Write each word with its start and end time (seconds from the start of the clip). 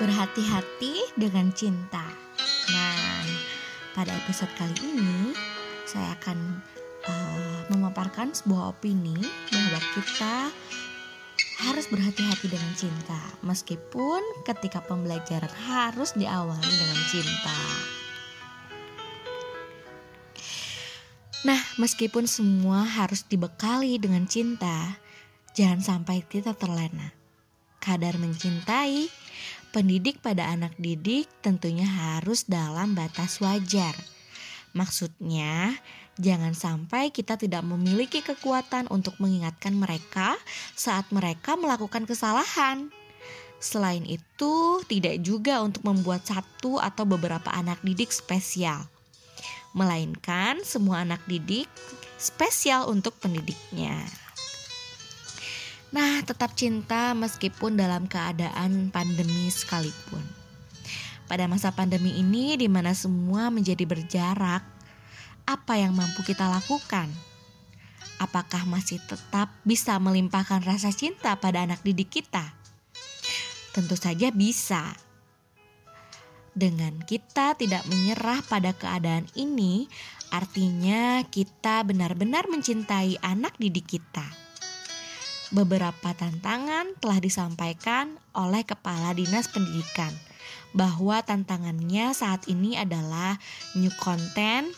Berhati-hati 0.00 1.12
dengan 1.12 1.52
cinta. 1.52 2.00
Nah, 2.72 3.24
pada 3.92 4.16
episode 4.24 4.48
kali 4.56 4.72
ini 4.80 5.36
saya 5.84 6.16
akan 6.16 6.64
uh, 7.04 7.58
memaparkan 7.68 8.32
sebuah 8.32 8.72
opini 8.72 9.20
bahwa 9.52 9.80
kita 9.92 10.48
harus 11.68 11.84
berhati-hati 11.92 12.48
dengan 12.48 12.72
cinta, 12.72 13.20
meskipun 13.44 14.24
ketika 14.48 14.80
pembelajaran 14.80 15.52
harus 15.68 16.16
diawali 16.16 16.72
dengan 16.80 17.00
cinta. 17.12 17.58
Nah, 21.44 21.60
meskipun 21.76 22.24
semua 22.24 22.88
harus 22.88 23.28
dibekali 23.28 24.00
dengan 24.00 24.24
cinta, 24.24 24.96
jangan 25.52 25.84
sampai 25.84 26.24
kita 26.24 26.56
terlena. 26.56 27.12
Kadar 27.80 28.16
mencintai, 28.20 29.08
pendidik 29.70 30.22
pada 30.22 30.50
anak 30.50 30.74
didik 30.76 31.30
tentunya 31.40 31.86
harus 31.86 32.46
dalam 32.46 32.94
batas 32.94 33.40
wajar. 33.42 33.96
Maksudnya, 34.70 35.74
jangan 36.18 36.54
sampai 36.54 37.10
kita 37.10 37.34
tidak 37.34 37.66
memiliki 37.66 38.22
kekuatan 38.22 38.86
untuk 38.90 39.18
mengingatkan 39.18 39.74
mereka 39.74 40.38
saat 40.78 41.10
mereka 41.10 41.58
melakukan 41.58 42.06
kesalahan. 42.06 42.90
Selain 43.58 44.06
itu, 44.06 44.82
tidak 44.86 45.18
juga 45.24 45.64
untuk 45.64 45.82
membuat 45.82 46.22
satu 46.26 46.78
atau 46.78 47.02
beberapa 47.08 47.50
anak 47.50 47.82
didik 47.82 48.14
spesial 48.14 48.86
melainkan 49.70 50.58
semua 50.66 51.06
anak 51.06 51.22
didik 51.30 51.70
spesial 52.18 52.90
untuk 52.90 53.14
pendidiknya. 53.22 53.94
Nah, 55.90 56.22
tetap 56.22 56.54
cinta 56.54 57.18
meskipun 57.18 57.74
dalam 57.74 58.06
keadaan 58.06 58.94
pandemi 58.94 59.50
sekalipun. 59.50 60.22
Pada 61.26 61.50
masa 61.50 61.74
pandemi 61.74 62.14
ini, 62.14 62.54
di 62.54 62.70
mana 62.70 62.94
semua 62.94 63.50
menjadi 63.50 63.82
berjarak, 63.86 64.62
apa 65.46 65.74
yang 65.74 65.94
mampu 65.94 66.22
kita 66.22 66.46
lakukan? 66.46 67.10
Apakah 68.22 68.66
masih 68.70 69.02
tetap 69.02 69.50
bisa 69.66 69.98
melimpahkan 69.98 70.62
rasa 70.62 70.94
cinta 70.94 71.34
pada 71.38 71.66
anak 71.66 71.82
didik 71.82 72.22
kita? 72.22 72.54
Tentu 73.74 73.98
saja 73.98 74.30
bisa 74.30 74.94
dengan 76.50 76.98
kita 77.06 77.54
tidak 77.54 77.86
menyerah 77.86 78.42
pada 78.46 78.74
keadaan 78.74 79.26
ini, 79.38 79.86
artinya 80.34 81.22
kita 81.30 81.86
benar-benar 81.86 82.50
mencintai 82.50 83.22
anak 83.22 83.54
didik 83.58 83.86
kita. 83.98 84.49
Beberapa 85.50 86.14
tantangan 86.14 86.94
telah 87.02 87.18
disampaikan 87.18 88.14
oleh 88.38 88.62
Kepala 88.62 89.10
Dinas 89.18 89.50
Pendidikan 89.50 90.14
bahwa 90.70 91.18
tantangannya 91.26 92.14
saat 92.14 92.46
ini 92.46 92.78
adalah 92.78 93.34
new 93.74 93.90
content, 93.98 94.70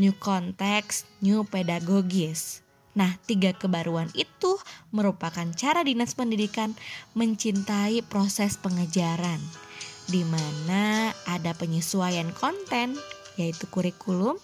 new 0.00 0.16
context, 0.16 1.04
new 1.20 1.44
pedagogis. 1.44 2.64
Nah, 2.96 3.20
tiga 3.28 3.52
kebaruan 3.52 4.08
itu 4.16 4.56
merupakan 4.96 5.44
cara 5.52 5.84
Dinas 5.84 6.16
Pendidikan 6.16 6.72
mencintai 7.12 8.00
proses 8.08 8.56
pengejaran 8.56 9.44
di 10.08 10.24
mana 10.24 11.12
ada 11.28 11.52
penyesuaian 11.56 12.32
konten 12.36 12.96
yaitu 13.34 13.66
kurikulum, 13.66 14.38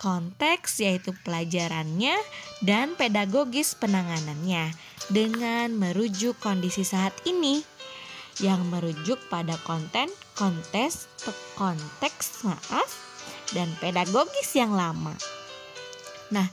konteks 0.00 0.80
yaitu 0.80 1.12
pelajarannya 1.20 2.16
dan 2.64 2.96
pedagogis 2.96 3.76
penanganannya 3.76 4.72
dengan 5.12 5.76
merujuk 5.76 6.40
kondisi 6.40 6.80
saat 6.80 7.12
ini 7.28 7.60
yang 8.40 8.64
merujuk 8.72 9.20
pada 9.28 9.60
konten, 9.68 10.08
kontes, 10.32 11.04
konteks, 11.60 12.48
maaf, 12.48 12.88
dan 13.52 13.68
pedagogis 13.76 14.56
yang 14.56 14.72
lama. 14.72 15.12
Nah, 16.32 16.48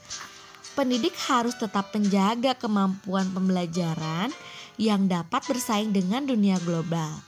pendidik 0.75 1.15
harus 1.31 1.55
tetap 1.55 1.95
menjaga 1.95 2.59
kemampuan 2.59 3.31
pembelajaran 3.31 4.35
yang 4.75 5.07
dapat 5.07 5.39
bersaing 5.47 5.95
dengan 5.95 6.27
dunia 6.27 6.59
global 6.67 7.23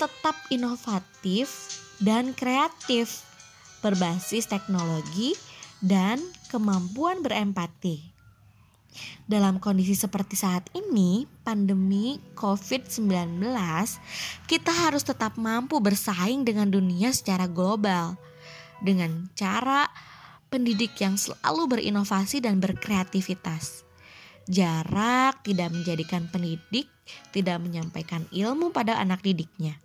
tetap 0.00 0.32
inovatif 0.48 1.52
dan 2.00 2.32
kreatif, 2.32 3.20
berbasis 3.80 4.48
teknologi 4.48 5.36
dan 5.80 6.20
kemampuan 6.52 7.24
berempati. 7.24 8.12
Dalam 9.24 9.62
kondisi 9.62 9.94
seperti 9.94 10.34
saat 10.34 10.66
ini, 10.74 11.22
pandemi 11.46 12.18
COVID-19, 12.34 13.38
kita 14.50 14.72
harus 14.74 15.06
tetap 15.06 15.38
mampu 15.38 15.78
bersaing 15.78 16.42
dengan 16.42 16.66
dunia 16.66 17.14
secara 17.14 17.46
global 17.46 18.18
dengan 18.82 19.30
cara 19.38 19.86
pendidik 20.50 20.98
yang 20.98 21.14
selalu 21.14 21.78
berinovasi 21.78 22.42
dan 22.42 22.58
berkreativitas. 22.58 23.86
Jarak 24.50 25.46
tidak 25.46 25.70
menjadikan 25.70 26.26
pendidik 26.26 26.90
tidak 27.30 27.62
menyampaikan 27.62 28.26
ilmu 28.34 28.74
pada 28.74 28.98
anak 28.98 29.22
didiknya 29.22 29.78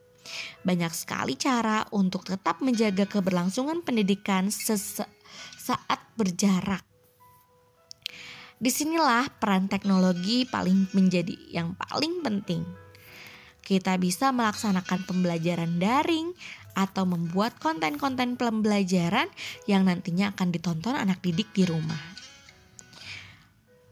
banyak 0.66 0.92
sekali 0.92 1.38
cara 1.38 1.86
untuk 1.94 2.26
tetap 2.26 2.62
menjaga 2.62 3.06
keberlangsungan 3.06 3.86
pendidikan 3.86 4.50
saat 4.50 6.00
berjarak. 6.18 6.82
Di 8.56 8.72
sinilah 8.72 9.28
peran 9.36 9.68
teknologi 9.68 10.48
paling 10.48 10.90
menjadi 10.96 11.36
yang 11.52 11.76
paling 11.76 12.24
penting. 12.24 12.64
Kita 13.66 13.98
bisa 13.98 14.30
melaksanakan 14.30 15.10
pembelajaran 15.10 15.82
daring 15.82 16.32
atau 16.78 17.04
membuat 17.04 17.58
konten-konten 17.58 18.38
pembelajaran 18.38 19.28
yang 19.66 19.90
nantinya 19.90 20.32
akan 20.36 20.54
ditonton 20.54 20.94
anak 20.94 21.20
didik 21.26 21.50
di 21.52 21.66
rumah. 21.66 22.00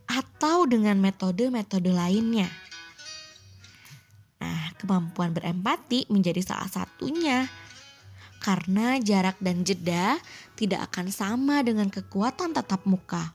Atau 0.08 0.70
dengan 0.70 1.02
metode-metode 1.02 1.90
lainnya 1.90 2.48
Kemampuan 4.84 5.32
berempati 5.32 6.12
menjadi 6.12 6.44
salah 6.44 6.68
satunya. 6.68 7.48
Karena 8.44 9.00
jarak 9.00 9.40
dan 9.40 9.64
jeda 9.64 10.20
tidak 10.60 10.92
akan 10.92 11.08
sama 11.08 11.64
dengan 11.64 11.88
kekuatan 11.88 12.52
tatap 12.52 12.84
muka. 12.84 13.32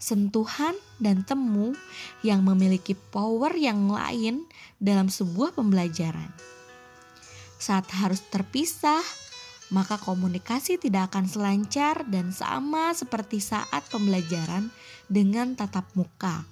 Sentuhan 0.00 0.72
dan 0.96 1.20
temu 1.28 1.76
yang 2.24 2.40
memiliki 2.40 2.96
power 2.96 3.52
yang 3.52 3.92
lain 3.92 4.48
dalam 4.80 5.12
sebuah 5.12 5.52
pembelajaran. 5.52 6.32
Saat 7.60 7.92
harus 7.92 8.24
terpisah, 8.32 9.04
maka 9.68 10.00
komunikasi 10.00 10.78
tidak 10.78 11.12
akan 11.12 11.26
selancar 11.26 12.06
dan 12.08 12.30
sama 12.30 12.96
seperti 12.96 13.44
saat 13.44 13.82
pembelajaran 13.92 14.72
dengan 15.10 15.52
tatap 15.58 15.90
muka. 15.92 16.46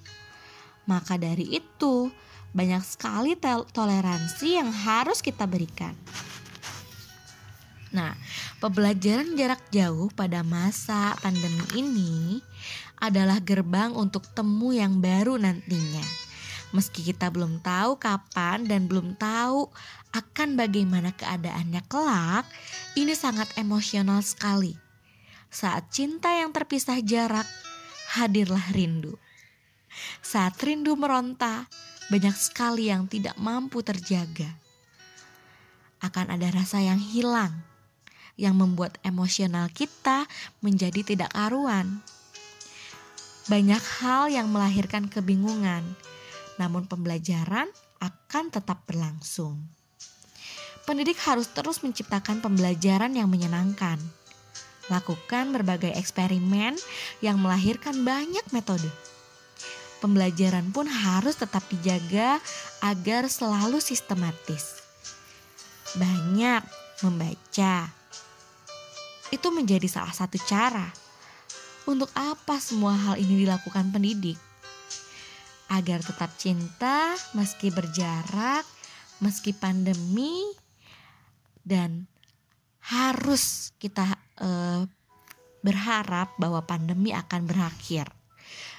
Maka 0.85 1.17
dari 1.17 1.57
itu, 1.57 2.11
banyak 2.55 2.79
sekali 2.87 3.35
toleransi 3.75 4.47
yang 4.55 4.71
harus 4.71 5.19
kita 5.19 5.43
berikan. 5.43 5.91
Nah, 7.91 8.15
pembelajaran 8.63 9.35
jarak 9.35 9.59
jauh 9.71 10.07
pada 10.15 10.39
masa 10.43 11.19
pandemi 11.19 11.63
ini 11.75 12.39
adalah 12.99 13.43
gerbang 13.43 13.91
untuk 13.91 14.23
temu 14.31 14.71
yang 14.71 15.03
baru 15.03 15.35
nantinya. 15.35 16.03
Meski 16.71 17.07
kita 17.07 17.31
belum 17.31 17.63
tahu 17.63 17.95
kapan 17.99 18.67
dan 18.67 18.87
belum 18.87 19.15
tahu 19.15 19.71
akan 20.11 20.59
bagaimana 20.59 21.15
keadaannya 21.15 21.83
kelak, 21.87 22.47
ini 22.99 23.15
sangat 23.15 23.51
emosional 23.55 24.19
sekali. 24.23 24.75
Saat 25.47 25.91
cinta 25.91 26.31
yang 26.35 26.51
terpisah 26.51 26.99
jarak, 26.99 27.47
hadirlah 28.15 28.75
rindu. 28.75 29.15
Saat 30.19 30.59
rindu 30.59 30.99
meronta, 30.99 31.67
banyak 32.05 32.37
sekali 32.37 32.93
yang 32.93 33.09
tidak 33.09 33.33
mampu 33.41 33.81
terjaga. 33.81 34.49
Akan 35.97 36.29
ada 36.29 36.53
rasa 36.53 36.77
yang 36.77 37.01
hilang, 37.01 37.65
yang 38.37 38.53
membuat 38.53 39.01
emosional 39.01 39.73
kita 39.73 40.29
menjadi 40.61 41.01
tidak 41.01 41.33
karuan. 41.33 42.05
Banyak 43.49 43.81
hal 44.01 44.29
yang 44.29 44.53
melahirkan 44.53 45.09
kebingungan, 45.09 45.81
namun 46.61 46.85
pembelajaran 46.85 47.69
akan 47.97 48.53
tetap 48.53 48.85
berlangsung. 48.85 49.65
Pendidik 50.85 51.17
harus 51.25 51.49
terus 51.49 51.81
menciptakan 51.81 52.45
pembelajaran 52.45 53.17
yang 53.17 53.25
menyenangkan. 53.25 53.97
Lakukan 54.93 55.49
berbagai 55.49 55.89
eksperimen 55.97 56.77
yang 57.25 57.41
melahirkan 57.41 58.05
banyak 58.05 58.45
metode 58.53 58.85
pembelajaran 59.99 60.69
pun 60.71 60.87
harus 60.87 61.39
tetap 61.39 61.63
dijaga 61.71 62.39
agar 62.83 63.27
selalu 63.27 63.79
sistematis. 63.79 64.81
Banyak 65.95 66.63
membaca. 67.03 67.89
Itu 69.31 69.47
menjadi 69.51 69.87
salah 69.87 70.13
satu 70.13 70.39
cara. 70.43 70.87
Untuk 71.85 72.09
apa 72.17 72.57
semua 72.57 72.97
hal 72.97 73.15
ini 73.21 73.45
dilakukan 73.45 73.93
pendidik? 73.93 74.39
Agar 75.69 76.01
tetap 76.01 76.33
cinta 76.37 77.17
meski 77.33 77.73
berjarak 77.73 78.65
meski 79.23 79.55
pandemi 79.55 80.43
dan 81.63 82.07
harus 82.83 83.73
kita 83.81 84.05
uh, 84.43 84.85
berharap 85.65 86.37
bahwa 86.37 86.61
pandemi 86.61 87.09
akan 87.09 87.49
berakhir 87.49 88.05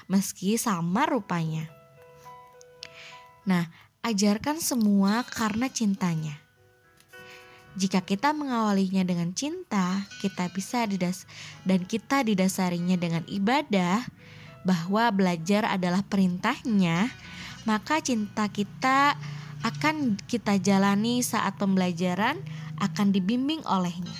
meski 0.07 0.55
sama 0.55 1.07
rupanya. 1.07 1.67
Nah, 3.47 3.71
ajarkan 4.03 4.59
semua 4.59 5.23
karena 5.27 5.71
cintanya. 5.71 6.35
Jika 7.77 8.01
kita 8.01 8.33
mengawalinya 8.33 9.05
dengan 9.05 9.37
cinta, 9.37 10.09
kita 10.19 10.49
bisa 10.49 10.83
didas 10.89 11.29
dan 11.61 11.85
kita 11.85 12.25
didasarinya 12.25 12.97
dengan 12.97 13.21
ibadah 13.29 14.01
bahwa 14.65 15.13
belajar 15.13 15.63
adalah 15.69 16.01
perintahnya, 16.01 17.13
maka 17.69 18.01
cinta 18.01 18.49
kita 18.49 19.13
akan 19.61 20.17
kita 20.25 20.57
jalani 20.57 21.21
saat 21.21 21.55
pembelajaran 21.61 22.41
akan 22.81 23.13
dibimbing 23.13 23.61
olehnya. 23.69 24.17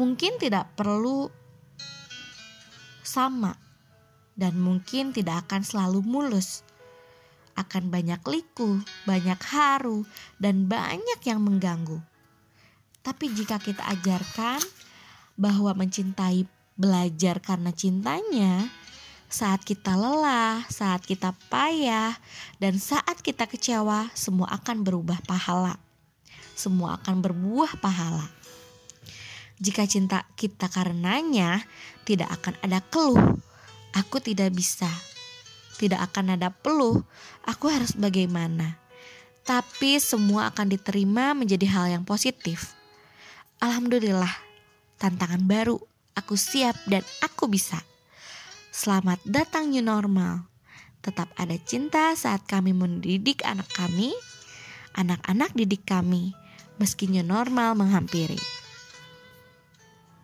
Mungkin 0.00 0.40
tidak 0.40 0.72
perlu 0.80 1.28
sama 3.10 3.58
dan 4.38 4.54
mungkin 4.54 5.10
tidak 5.10 5.50
akan 5.50 5.66
selalu 5.66 6.00
mulus. 6.06 6.62
Akan 7.58 7.90
banyak 7.90 8.22
liku, 8.30 8.78
banyak 9.04 9.36
haru, 9.50 10.06
dan 10.38 10.70
banyak 10.70 11.20
yang 11.26 11.42
mengganggu. 11.42 11.98
Tapi 13.02 13.34
jika 13.34 13.58
kita 13.58 13.82
ajarkan 13.90 14.62
bahwa 15.34 15.74
mencintai 15.74 16.46
belajar 16.78 17.42
karena 17.42 17.74
cintanya, 17.74 18.70
saat 19.28 19.60
kita 19.66 19.92
lelah, 19.92 20.64
saat 20.72 21.04
kita 21.04 21.36
payah, 21.52 22.16
dan 22.62 22.80
saat 22.80 23.20
kita 23.20 23.44
kecewa, 23.44 24.08
semua 24.16 24.48
akan 24.56 24.80
berubah 24.80 25.20
pahala. 25.28 25.76
Semua 26.56 26.96
akan 26.96 27.24
berbuah 27.24 27.76
pahala. 27.80 28.39
Jika 29.60 29.84
cinta 29.84 30.24
kita 30.40 30.72
karenanya, 30.72 31.60
tidak 32.08 32.32
akan 32.40 32.56
ada 32.64 32.80
keluh. 32.80 33.36
Aku 33.92 34.16
tidak 34.16 34.56
bisa. 34.56 34.88
Tidak 35.76 36.00
akan 36.00 36.40
ada 36.40 36.48
peluh. 36.48 37.04
Aku 37.44 37.68
harus 37.68 37.92
bagaimana? 37.92 38.80
Tapi 39.44 40.00
semua 40.00 40.48
akan 40.48 40.72
diterima 40.72 41.36
menjadi 41.36 41.68
hal 41.68 41.86
yang 41.92 42.04
positif. 42.08 42.72
Alhamdulillah, 43.60 44.32
tantangan 44.96 45.44
baru. 45.44 45.76
Aku 46.16 46.40
siap 46.40 46.80
dan 46.88 47.04
aku 47.20 47.44
bisa. 47.44 47.84
Selamat 48.72 49.20
datang 49.28 49.68
new 49.68 49.84
normal. 49.84 50.48
Tetap 51.04 51.28
ada 51.36 51.56
cinta 51.60 52.16
saat 52.16 52.48
kami 52.48 52.72
mendidik 52.72 53.44
anak 53.44 53.68
kami, 53.76 54.16
anak-anak 54.96 55.52
didik 55.52 55.84
kami, 55.84 56.32
meski 56.80 57.12
new 57.12 57.24
normal 57.24 57.76
menghampiri. 57.76 58.59